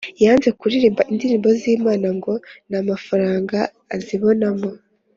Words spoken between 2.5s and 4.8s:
ntamafaranga azibamo